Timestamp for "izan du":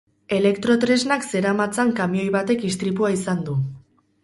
3.21-3.61